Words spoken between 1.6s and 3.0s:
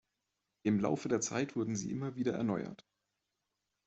sie immer wieder erneuert.